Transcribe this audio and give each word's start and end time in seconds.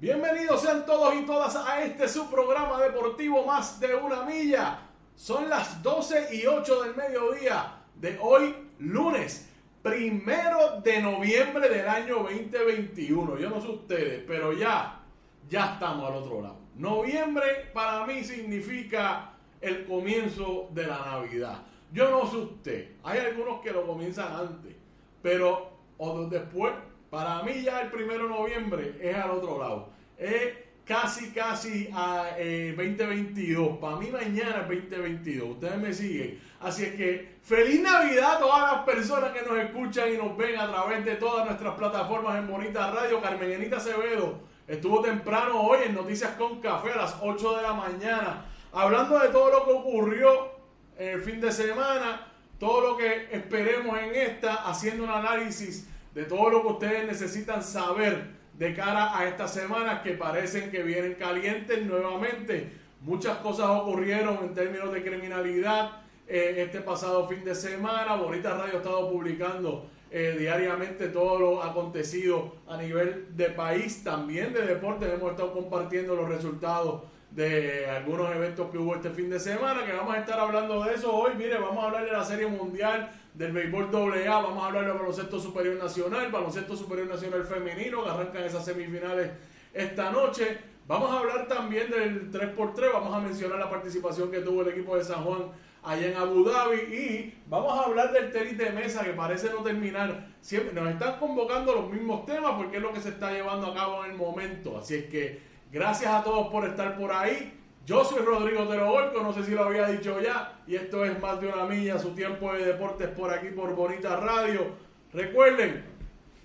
Bienvenidos 0.00 0.62
sean 0.62 0.86
todos 0.86 1.12
y 1.16 1.26
todas 1.26 1.56
a 1.56 1.82
este 1.82 2.06
su 2.06 2.30
programa 2.30 2.80
deportivo 2.80 3.44
Más 3.44 3.80
de 3.80 3.96
una 3.96 4.22
Milla. 4.22 4.78
Son 5.16 5.48
las 5.48 5.82
12 5.82 6.36
y 6.36 6.46
8 6.46 6.84
del 6.84 6.94
mediodía 6.94 7.82
de 7.96 8.16
hoy, 8.20 8.54
lunes, 8.78 9.50
primero 9.82 10.80
de 10.84 11.02
noviembre 11.02 11.68
del 11.68 11.88
año 11.88 12.22
2021. 12.22 13.38
Yo 13.38 13.50
no 13.50 13.60
sé 13.60 13.68
ustedes, 13.70 14.22
pero 14.24 14.52
ya, 14.52 15.00
ya 15.48 15.72
estamos 15.72 16.08
al 16.08 16.18
otro 16.18 16.42
lado. 16.42 16.58
Noviembre 16.76 17.68
para 17.74 18.06
mí 18.06 18.22
significa 18.22 19.32
el 19.60 19.84
comienzo 19.84 20.68
de 20.70 20.86
la 20.86 20.98
Navidad. 20.98 21.62
Yo 21.92 22.08
no 22.08 22.24
sé 22.30 22.36
usted, 22.36 22.92
hay 23.02 23.18
algunos 23.18 23.60
que 23.62 23.72
lo 23.72 23.84
comienzan 23.84 24.32
antes, 24.32 24.76
pero 25.20 25.72
o 25.96 26.20
después, 26.26 26.72
para 27.10 27.42
mí 27.42 27.62
ya 27.62 27.80
el 27.80 27.90
primero 27.90 28.24
de 28.24 28.30
noviembre 28.30 28.98
es 29.00 29.16
al 29.16 29.30
otro 29.30 29.58
lado. 29.58 29.88
Es 30.16 30.52
casi, 30.84 31.30
casi 31.30 31.90
a 31.94 32.30
eh, 32.38 32.74
2022. 32.76 33.78
Para 33.78 33.96
mí 33.96 34.10
mañana 34.10 34.66
es 34.68 34.80
2022. 34.80 35.50
Ustedes 35.50 35.78
me 35.78 35.92
siguen. 35.92 36.40
Así 36.60 36.84
es 36.84 36.94
que 36.94 37.36
feliz 37.42 37.80
Navidad 37.80 38.36
a 38.36 38.38
todas 38.38 38.72
las 38.72 38.84
personas 38.84 39.30
que 39.32 39.42
nos 39.42 39.58
escuchan 39.58 40.12
y 40.12 40.16
nos 40.16 40.36
ven 40.36 40.58
a 40.58 40.68
través 40.68 41.04
de 41.04 41.16
todas 41.16 41.46
nuestras 41.46 41.74
plataformas 41.74 42.38
en 42.38 42.48
Bonita 42.48 42.90
Radio. 42.90 43.20
Carmen 43.20 43.52
Enita 43.52 43.76
Acevedo 43.76 44.40
estuvo 44.66 45.00
temprano 45.00 45.62
hoy 45.62 45.78
en 45.86 45.94
Noticias 45.94 46.32
con 46.32 46.60
Café 46.60 46.92
a 46.92 46.96
las 46.96 47.16
8 47.20 47.56
de 47.56 47.62
la 47.62 47.74
mañana. 47.74 48.46
Hablando 48.72 49.18
de 49.18 49.28
todo 49.28 49.50
lo 49.50 49.64
que 49.64 49.70
ocurrió 49.70 50.58
el 50.98 51.22
fin 51.22 51.40
de 51.40 51.52
semana, 51.52 52.26
todo 52.58 52.80
lo 52.80 52.96
que 52.96 53.28
esperemos 53.30 53.98
en 53.98 54.14
esta, 54.14 54.68
haciendo 54.68 55.04
un 55.04 55.10
análisis 55.10 55.88
de 56.14 56.24
todo 56.24 56.50
lo 56.50 56.62
que 56.62 56.68
ustedes 56.68 57.06
necesitan 57.06 57.62
saber 57.62 58.38
de 58.58 58.74
cara 58.74 59.16
a 59.16 59.28
estas 59.28 59.54
semanas 59.54 60.00
que 60.02 60.12
parecen 60.12 60.70
que 60.70 60.82
vienen 60.82 61.14
calientes 61.14 61.84
nuevamente. 61.86 62.72
Muchas 63.00 63.38
cosas 63.38 63.68
ocurrieron 63.70 64.38
en 64.42 64.54
términos 64.54 64.92
de 64.92 65.04
criminalidad 65.04 66.02
eh, 66.26 66.64
este 66.66 66.80
pasado 66.80 67.28
fin 67.28 67.44
de 67.44 67.54
semana. 67.54 68.16
Bonita 68.16 68.56
Radio 68.56 68.74
ha 68.74 68.78
estado 68.78 69.10
publicando 69.10 69.88
eh, 70.10 70.34
diariamente 70.38 71.08
todo 71.08 71.38
lo 71.38 71.62
acontecido 71.62 72.56
a 72.66 72.76
nivel 72.76 73.36
de 73.36 73.50
país, 73.50 74.02
también 74.02 74.52
de 74.52 74.62
deporte. 74.62 75.06
Hemos 75.06 75.30
estado 75.30 75.52
compartiendo 75.52 76.16
los 76.16 76.28
resultados 76.28 77.02
de 77.30 77.86
algunos 77.86 78.34
eventos 78.34 78.70
que 78.70 78.78
hubo 78.78 78.96
este 78.96 79.10
fin 79.10 79.30
de 79.30 79.38
semana, 79.38 79.84
que 79.84 79.92
vamos 79.92 80.14
a 80.14 80.18
estar 80.18 80.40
hablando 80.40 80.82
de 80.82 80.94
eso 80.94 81.14
hoy. 81.14 81.32
Mire, 81.36 81.58
vamos 81.58 81.84
a 81.84 81.86
hablar 81.86 82.04
de 82.04 82.12
la 82.12 82.24
Serie 82.24 82.46
Mundial 82.46 83.10
del 83.38 83.52
Béisbol 83.52 83.88
AA, 83.94 84.42
vamos 84.42 84.64
a 84.64 84.66
hablar 84.66 84.84
del 84.84 84.94
Baloncesto 84.94 85.38
Superior 85.38 85.76
Nacional, 85.76 86.32
Baloncesto 86.32 86.76
Superior 86.76 87.06
Nacional 87.06 87.44
Femenino, 87.44 88.02
que 88.02 88.10
arrancan 88.10 88.42
esas 88.42 88.64
semifinales 88.64 89.30
esta 89.72 90.10
noche. 90.10 90.58
Vamos 90.88 91.08
a 91.12 91.20
hablar 91.20 91.46
también 91.46 91.88
del 91.88 92.32
3x3, 92.32 92.92
vamos 92.92 93.14
a 93.14 93.20
mencionar 93.20 93.60
la 93.60 93.70
participación 93.70 94.32
que 94.32 94.40
tuvo 94.40 94.62
el 94.62 94.70
equipo 94.70 94.96
de 94.96 95.04
San 95.04 95.22
Juan 95.22 95.52
allá 95.84 96.08
en 96.08 96.16
Abu 96.16 96.42
Dhabi 96.42 96.78
y 96.78 97.34
vamos 97.46 97.78
a 97.78 97.84
hablar 97.84 98.10
del 98.12 98.32
tenis 98.32 98.58
de 98.58 98.70
mesa 98.70 99.04
que 99.04 99.12
parece 99.12 99.50
no 99.50 99.62
terminar. 99.62 100.26
Siempre 100.40 100.72
nos 100.72 100.90
están 100.90 101.20
convocando 101.20 101.72
los 101.74 101.92
mismos 101.92 102.26
temas 102.26 102.54
porque 102.56 102.78
es 102.78 102.82
lo 102.82 102.92
que 102.92 103.00
se 103.00 103.10
está 103.10 103.30
llevando 103.30 103.68
a 103.68 103.74
cabo 103.74 104.04
en 104.04 104.10
el 104.10 104.16
momento. 104.16 104.78
Así 104.78 104.96
es 104.96 105.04
que 105.04 105.40
gracias 105.70 106.12
a 106.12 106.24
todos 106.24 106.48
por 106.48 106.64
estar 106.64 106.98
por 106.98 107.12
ahí. 107.12 107.54
Yo 107.88 108.04
soy 108.04 108.22
Rodrigo 108.22 108.68
Terobolco, 108.68 109.22
no 109.22 109.32
sé 109.32 109.42
si 109.44 109.52
lo 109.52 109.64
había 109.64 109.86
dicho 109.86 110.20
ya, 110.20 110.60
y 110.66 110.74
esto 110.74 111.06
es 111.06 111.18
más 111.22 111.40
de 111.40 111.48
una 111.48 111.64
milla, 111.64 111.98
su 111.98 112.10
tiempo 112.10 112.52
de 112.52 112.66
deportes 112.66 113.08
por 113.08 113.32
aquí 113.32 113.48
por 113.48 113.74
Bonita 113.74 114.14
Radio. 114.16 114.74
Recuerden, 115.10 115.86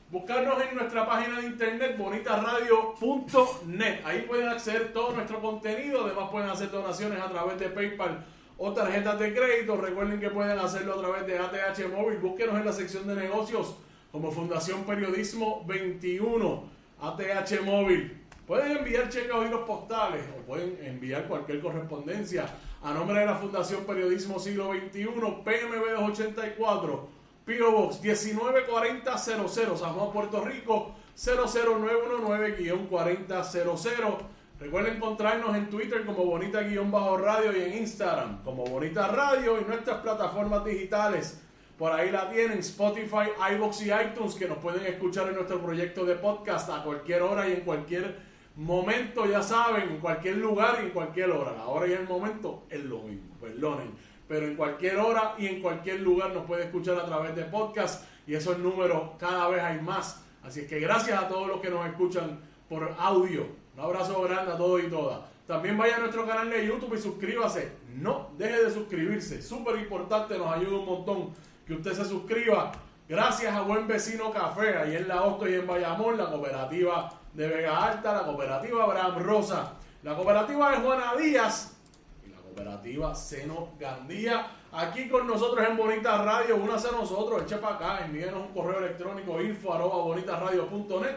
buscarnos 0.10 0.64
en 0.64 0.78
nuestra 0.78 1.06
página 1.06 1.42
de 1.42 1.48
internet 1.48 1.98
bonitaradio.net. 1.98 4.00
Ahí 4.06 4.22
pueden 4.22 4.48
acceder 4.48 4.94
todo 4.94 5.12
nuestro 5.12 5.42
contenido, 5.42 6.06
además 6.06 6.30
pueden 6.32 6.50
hacer 6.50 6.72
donaciones 6.72 7.20
a 7.20 7.28
través 7.28 7.60
de 7.60 7.68
PayPal 7.68 8.24
o 8.58 8.72
tarjetas 8.72 9.20
de 9.20 9.34
crédito. 9.34 9.76
Recuerden 9.76 10.22
que 10.22 10.30
pueden 10.30 10.58
hacerlo 10.58 10.94
a 10.94 11.02
través 11.02 11.28
de 11.28 11.40
ATH 11.40 11.94
Móvil. 11.94 12.20
Búsquenos 12.20 12.58
en 12.58 12.66
la 12.66 12.72
sección 12.72 13.06
de 13.06 13.16
negocios 13.16 13.76
como 14.14 14.32
Fundación 14.32 14.86
Periodismo 14.86 15.66
21, 15.68 16.64
ATH 17.02 17.62
Móvil. 17.66 18.23
Pueden 18.54 18.78
enviar 18.78 19.10
cheques 19.10 19.32
o 19.32 19.44
giros 19.44 19.62
postales 19.62 20.22
o 20.38 20.42
pueden 20.46 20.78
enviar 20.86 21.28
cualquier 21.28 21.60
correspondencia 21.60 22.46
a 22.84 22.94
nombre 22.94 23.20
de 23.20 23.26
la 23.26 23.34
Fundación 23.34 23.84
Periodismo 23.84 24.38
Siglo 24.38 24.72
XXI, 24.72 25.08
PMB 25.08 25.90
284, 25.98 27.10
P.O. 27.46 27.72
Box 27.72 28.00
194000, 28.04 29.76
San 29.76 29.94
Juan, 29.94 30.12
Puerto 30.12 30.46
Rico 30.46 30.94
00919-4000. 31.18 34.18
Recuerden 34.60 34.98
encontrarnos 34.98 35.56
en 35.56 35.72
Twitter 35.72 36.06
como 36.06 36.24
Bonita-Radio 36.24 37.58
y 37.58 37.62
en 37.64 37.80
Instagram 37.80 38.44
como 38.44 38.66
Bonita 38.66 39.08
Radio 39.08 39.60
y 39.60 39.66
nuestras 39.66 40.02
plataformas 40.02 40.64
digitales. 40.64 41.42
Por 41.80 41.92
ahí 41.92 42.12
la 42.12 42.30
tienen 42.30 42.60
Spotify, 42.60 43.32
iBox 43.56 43.82
y 43.82 43.92
iTunes 43.92 44.36
que 44.36 44.48
nos 44.48 44.60
pueden 44.60 44.86
escuchar 44.86 45.30
en 45.30 45.34
nuestro 45.34 45.60
proyecto 45.60 46.06
de 46.06 46.14
podcast 46.14 46.70
a 46.70 46.84
cualquier 46.84 47.24
hora 47.24 47.50
y 47.50 47.54
en 47.54 47.62
cualquier 47.62 48.32
momento, 48.56 49.26
ya 49.26 49.42
saben, 49.42 49.90
en 49.90 49.98
cualquier 49.98 50.38
lugar 50.38 50.80
y 50.82 50.86
en 50.86 50.92
cualquier 50.92 51.32
hora. 51.32 51.54
La 51.54 51.66
hora 51.66 51.88
y 51.88 51.94
el 51.94 52.08
momento 52.08 52.64
es 52.70 52.84
lo 52.84 53.00
mismo, 53.00 53.36
perdonen. 53.42 53.92
Pero 54.28 54.48
en 54.48 54.56
cualquier 54.56 54.98
hora 54.98 55.36
y 55.38 55.48
en 55.48 55.62
cualquier 55.62 56.00
lugar 56.02 56.32
nos 56.34 56.46
puede 56.46 56.64
escuchar 56.66 56.98
a 56.98 57.06
través 57.06 57.36
de 57.36 57.44
podcast 57.44 58.06
y 58.26 58.36
esos 58.36 58.58
números 58.60 59.12
cada 59.20 59.48
vez 59.50 59.62
hay 59.62 59.82
más. 59.82 60.24
Así 60.44 60.62
es 60.62 60.68
que 60.68 60.80
gracias 60.80 61.22
a 61.22 61.28
todos 61.28 61.48
los 61.48 61.62
que 61.62 61.70
nos 61.70 61.86
escuchan 61.86 62.40
por 62.70 62.96
audio 62.98 63.48
Un 63.76 63.84
abrazo 63.84 64.22
grande 64.22 64.52
a 64.52 64.58
todos 64.58 64.84
y 64.84 64.88
todas. 64.88 65.20
También 65.48 65.78
vaya 65.78 65.98
a 65.98 66.00
nuestro 66.00 66.26
canal 66.26 66.50
de 66.50 66.66
YouTube 66.66 66.96
y 66.96 67.02
suscríbase. 67.02 67.72
No 67.96 68.30
deje 68.38 68.64
de 68.64 68.72
suscribirse. 68.72 69.42
Súper 69.42 69.78
importante, 69.78 70.38
nos 70.38 70.54
ayuda 70.54 70.80
un 70.80 70.86
montón 70.86 71.34
que 71.66 71.74
usted 71.74 71.94
se 71.94 72.06
suscriba. 72.06 72.72
Gracias 73.10 73.54
a 73.54 73.62
Buen 73.62 73.86
Vecino 73.88 74.32
Café, 74.32 74.78
ahí 74.78 74.96
en 74.96 75.08
La 75.08 75.24
Hosto 75.24 75.48
y 75.50 75.56
en 75.56 75.68
Bayamón, 75.68 76.18
la 76.18 76.30
cooperativa 76.30 77.23
de 77.34 77.48
Vega 77.48 77.86
Alta, 77.86 78.14
la 78.14 78.26
cooperativa 78.26 78.84
Abraham 78.84 79.24
Rosa, 79.24 79.74
la 80.04 80.16
cooperativa 80.16 80.72
de 80.72 80.78
Juana 80.78 81.16
Díaz 81.16 81.78
y 82.26 82.30
la 82.30 82.38
cooperativa 82.38 83.16
Seno 83.16 83.70
Gandía. 83.80 84.48
Aquí 84.72 85.08
con 85.08 85.28
nosotros 85.28 85.68
en 85.68 85.78
Bonita 85.78 86.24
Radio, 86.24 86.58
únase 86.58 86.90
a 86.90 86.92
nosotros, 86.92 87.44
eche 87.44 87.58
para 87.58 87.76
acá, 87.76 88.06
envíenos 88.06 88.48
un 88.48 88.54
correo 88.54 88.80
electrónico 88.80 89.42
info 89.42 89.74
arroba 89.74 89.98
bonitasradio.net 89.98 91.16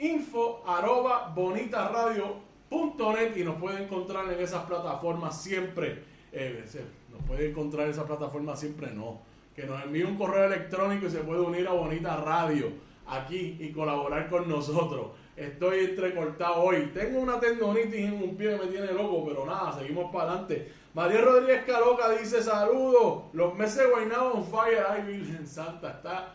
info 0.00 0.62
arroba 0.66 1.32
bonitasradio.net 1.34 3.36
y 3.36 3.44
nos 3.44 3.56
puede 3.56 3.82
encontrar 3.82 4.32
en 4.32 4.40
esas 4.40 4.64
plataformas 4.64 5.40
siempre. 5.40 6.04
Eh, 6.30 6.64
nos 7.10 7.22
puede 7.22 7.50
encontrar 7.50 7.86
en 7.86 7.92
esas 7.92 8.04
plataformas 8.04 8.60
siempre, 8.60 8.92
no. 8.92 9.20
Que 9.56 9.64
nos 9.64 9.82
envíe 9.82 10.04
un 10.04 10.16
correo 10.16 10.44
electrónico 10.44 11.06
y 11.06 11.10
se 11.10 11.18
puede 11.18 11.40
unir 11.40 11.66
a 11.66 11.72
Bonita 11.72 12.16
Radio 12.16 12.70
aquí 13.08 13.56
y 13.58 13.72
colaborar 13.72 14.28
con 14.28 14.48
nosotros. 14.48 15.12
Estoy 15.36 15.84
entrecortado 15.84 16.62
hoy. 16.62 16.90
Tengo 16.92 17.20
una 17.20 17.38
tendonitis 17.38 17.94
en 17.94 18.22
un 18.22 18.36
pie 18.36 18.50
que 18.50 18.66
me 18.66 18.72
tiene 18.72 18.92
loco, 18.92 19.24
pero 19.26 19.46
nada, 19.46 19.72
seguimos 19.78 20.12
para 20.12 20.30
adelante. 20.30 20.72
María 20.94 21.20
Rodríguez 21.20 21.64
Caloca 21.64 22.10
dice 22.10 22.42
saludos. 22.42 23.24
Los 23.32 23.54
meses 23.54 23.78
de 23.78 23.86
Guaynabo 23.86 24.30
on 24.32 24.44
fire. 24.44 24.84
Ay, 24.88 25.02
Virgen 25.02 25.46
Santa, 25.46 25.90
está. 25.90 26.34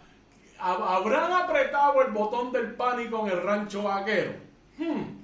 ¿Habrán 0.58 1.32
apretado 1.34 2.02
el 2.02 2.12
botón 2.12 2.54
del 2.54 2.76
pánico 2.76 3.28
en 3.28 3.34
el 3.34 3.44
rancho 3.44 3.84
vaquero? 3.84 4.32
Hmm, 4.78 5.20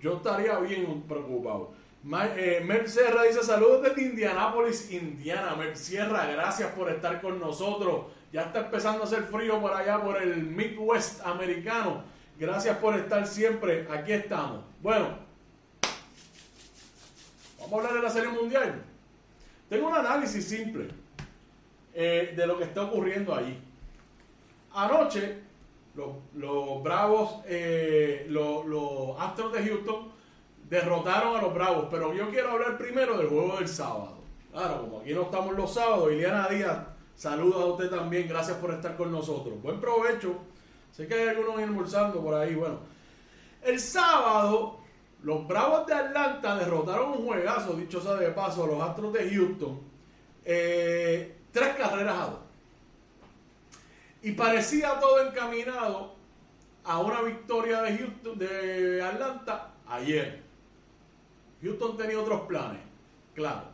yo 0.00 0.16
estaría 0.16 0.58
bien 0.58 1.02
preocupado. 1.02 1.74
Eh, 2.04 2.60
Mer 2.64 2.88
Sierra 2.88 3.22
dice 3.22 3.44
saludos 3.44 3.82
desde 3.82 4.02
Indianápolis, 4.02 4.90
Indiana. 4.90 5.54
Mer 5.54 5.76
Sierra, 5.76 6.26
gracias 6.26 6.72
por 6.72 6.90
estar 6.90 7.20
con 7.20 7.38
nosotros. 7.38 8.06
Ya 8.32 8.42
está 8.42 8.60
empezando 8.60 9.02
a 9.02 9.06
hacer 9.06 9.22
frío 9.24 9.60
por 9.60 9.72
allá, 9.72 10.02
por 10.02 10.20
el 10.20 10.42
Midwest 10.42 11.24
americano. 11.24 12.02
Gracias 12.38 12.76
por 12.78 12.96
estar 12.96 13.24
siempre. 13.26 13.86
Aquí 13.88 14.12
estamos. 14.12 14.64
Bueno, 14.80 15.16
vamos 17.60 17.72
a 17.72 17.76
hablar 17.76 17.94
de 17.94 18.02
la 18.02 18.10
Serie 18.10 18.30
Mundial. 18.30 18.82
Tengo 19.68 19.86
un 19.88 19.94
análisis 19.94 20.44
simple 20.44 20.88
eh, 21.94 22.32
de 22.36 22.46
lo 22.48 22.58
que 22.58 22.64
está 22.64 22.82
ocurriendo 22.82 23.32
allí. 23.32 23.56
Anoche, 24.74 25.38
los, 25.94 26.82
Bravos, 26.82 27.42
eh, 27.46 28.26
los 28.28 29.20
Astros 29.20 29.52
de 29.52 29.68
Houston 29.68 30.12
derrotaron 30.72 31.36
a 31.36 31.42
los 31.42 31.52
Bravos, 31.52 31.88
pero 31.90 32.14
yo 32.14 32.30
quiero 32.30 32.52
hablar 32.52 32.78
primero 32.78 33.18
del 33.18 33.28
juego 33.28 33.58
del 33.58 33.68
sábado. 33.68 34.22
Claro, 34.50 34.80
como 34.80 35.00
aquí 35.00 35.12
no 35.12 35.24
estamos 35.24 35.54
los 35.54 35.74
sábados, 35.74 36.10
Iliana 36.10 36.48
Díaz, 36.48 36.78
saluda 37.14 37.62
a 37.62 37.66
usted 37.66 37.90
también, 37.90 38.26
gracias 38.26 38.56
por 38.56 38.72
estar 38.72 38.96
con 38.96 39.12
nosotros. 39.12 39.60
Buen 39.60 39.78
provecho 39.80 40.38
Sé 40.92 41.06
que 41.06 41.14
hay 41.14 41.28
algunos 41.28 41.58
almorzando 41.58 42.22
por 42.22 42.34
ahí. 42.34 42.54
Bueno, 42.54 42.80
el 43.62 43.80
sábado, 43.80 44.78
los 45.22 45.46
Bravos 45.46 45.86
de 45.86 45.94
Atlanta 45.94 46.56
derrotaron 46.56 47.12
un 47.12 47.26
juegazo, 47.26 47.74
dicho 47.74 48.00
sea 48.00 48.14
de 48.14 48.30
paso, 48.30 48.64
a 48.64 48.66
los 48.66 48.82
Astros 48.82 49.12
de 49.12 49.30
Houston. 49.30 49.80
Eh, 50.44 51.36
tres 51.50 51.76
carreras 51.76 52.18
a 52.18 52.24
dos. 52.26 52.40
Y 54.22 54.32
parecía 54.32 54.98
todo 55.00 55.26
encaminado 55.26 56.14
a 56.84 56.98
una 56.98 57.20
victoria 57.20 57.82
de 57.82 57.98
Houston, 57.98 58.38
de 58.38 59.02
Atlanta 59.02 59.74
ayer. 59.86 60.51
Houston 61.62 61.96
tenía 61.96 62.18
otros 62.18 62.42
planes, 62.42 62.80
claro. 63.34 63.72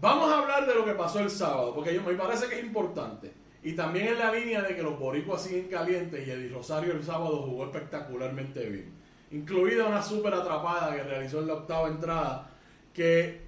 Vamos 0.00 0.30
a 0.30 0.38
hablar 0.38 0.66
de 0.66 0.74
lo 0.74 0.84
que 0.84 0.92
pasó 0.92 1.20
el 1.20 1.30
sábado, 1.30 1.74
porque 1.74 1.98
me 2.00 2.14
parece 2.14 2.48
que 2.48 2.58
es 2.58 2.64
importante. 2.64 3.32
Y 3.62 3.72
también 3.72 4.08
en 4.08 4.18
la 4.18 4.32
línea 4.32 4.62
de 4.62 4.76
que 4.76 4.82
los 4.82 4.98
boricuas 4.98 5.42
siguen 5.42 5.68
calientes 5.68 6.26
y 6.26 6.30
Eddie 6.30 6.50
Rosario 6.50 6.92
el 6.92 7.04
sábado 7.04 7.42
jugó 7.42 7.64
espectacularmente 7.64 8.64
bien. 8.68 8.92
Incluida 9.32 9.86
una 9.86 10.02
súper 10.02 10.34
atrapada 10.34 10.94
que 10.94 11.02
realizó 11.02 11.40
en 11.40 11.48
la 11.48 11.54
octava 11.54 11.88
entrada, 11.88 12.50
que 12.94 13.42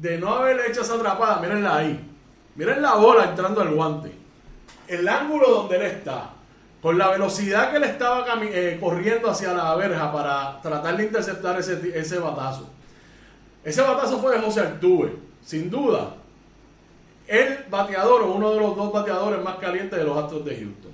de 0.00 0.18
no 0.18 0.28
haberle 0.34 0.68
hecho 0.68 0.82
esa 0.82 0.94
atrapada, 0.94 1.40
mírenla 1.40 1.76
ahí. 1.76 2.10
Miren 2.56 2.82
la 2.82 2.94
bola 2.94 3.24
entrando 3.24 3.60
al 3.60 3.74
guante. 3.74 4.12
El 4.86 5.08
ángulo 5.08 5.50
donde 5.50 5.76
él 5.76 5.82
está, 5.82 6.34
con 6.82 6.96
la 6.96 7.10
velocidad 7.10 7.70
que 7.70 7.76
él 7.76 7.84
estaba 7.84 8.24
eh, 8.42 8.78
corriendo 8.80 9.30
hacia 9.30 9.52
la 9.52 9.74
verja 9.76 10.12
para 10.12 10.60
tratar 10.62 10.96
de 10.96 11.04
interceptar 11.04 11.58
ese, 11.58 11.98
ese 11.98 12.18
batazo. 12.18 12.70
Ese 13.62 13.82
batazo 13.82 14.18
fue 14.18 14.36
de 14.36 14.42
José 14.42 14.60
Altuve, 14.60 15.12
sin 15.42 15.70
duda 15.70 16.14
el 17.30 17.58
bateador 17.70 18.22
uno 18.22 18.50
de 18.50 18.58
los 18.58 18.76
dos 18.76 18.92
bateadores 18.92 19.40
más 19.40 19.54
calientes 19.56 19.96
de 19.96 20.04
los 20.04 20.16
Astros 20.16 20.44
de 20.44 20.56
Houston. 20.56 20.90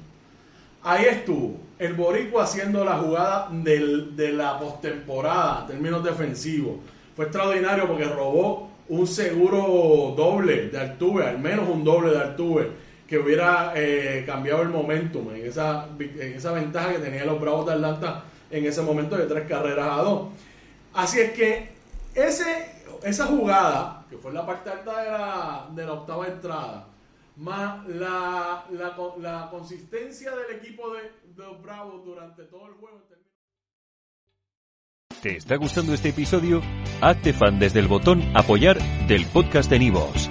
Ahí 0.83 1.07
estuvo 1.07 1.57
el 1.79 1.95
Boricua 1.95 2.45
haciendo 2.45 2.85
la 2.85 2.99
jugada 2.99 3.49
de 3.51 4.33
la 4.35 4.59
postemporada 4.59 5.63
en 5.63 5.67
términos 5.69 6.05
defensivos. 6.05 6.77
Fue 7.17 7.25
extraordinario 7.25 7.89
porque 7.89 8.05
robó 8.05 8.71
un 8.89 9.07
seguro 9.07 10.15
doble 10.15 10.69
de 10.69 10.79
Altuve, 10.79 11.27
al 11.27 11.39
menos 11.39 11.71
un 11.71 11.83
doble 11.83 12.11
de 12.11 12.19
Altuve, 12.19 12.71
que 13.07 13.19
hubiera 13.19 13.73
eh, 13.77 14.25
cambiado 14.27 14.63
el 14.63 14.69
momentum 14.69 15.31
en 15.35 15.47
esa, 15.47 15.89
en 15.99 16.35
esa 16.35 16.53
ventaja 16.53 16.93
que 16.93 16.99
tenían 16.99 17.27
los 17.27 17.41
Bravos 17.41 17.67
de 17.67 17.73
Atlanta 17.73 18.25
en 18.51 18.65
ese 18.65 18.83
momento 18.83 19.17
de 19.17 19.27
tres 19.27 19.47
carreras 19.49 19.89
a 19.91 20.03
dos. 20.03 20.29
Así 20.95 21.21
es 21.21 21.33
que 21.33 21.71
ese, 22.15 22.67
esa 23.05 23.27
jugada 23.27 24.05
que 24.11 24.17
fue 24.17 24.33
la 24.33 24.47
parte 24.47 24.71
alta 24.71 25.03
de 25.03 25.11
la, 25.11 25.69
de 25.75 25.85
la 25.85 25.93
octava 25.93 26.27
entrada, 26.27 26.89
más 27.37 27.87
la, 27.89 28.65
la, 28.71 29.49
consistencia 29.51 30.33
del 30.35 30.57
equipo 30.57 30.95
de, 30.95 31.03
de 31.35 31.43
los 31.43 31.63
Bravos 31.63 32.05
durante 32.05 32.45
todo 32.45 32.67
el 32.67 32.73
juego. 32.75 33.03
¿Te 35.23 35.37
está 35.37 35.57
gustando 35.57 35.93
este 35.93 36.11
episodio? 36.11 36.63
Hazte 37.01 37.33
fan 37.33 37.59
desde 37.59 37.81
el 37.81 37.89
botón 37.89 38.23
apoyar 38.37 38.79
del 39.09 39.27
podcast 39.27 39.69
de 39.69 39.79
Nivos. 39.79 40.31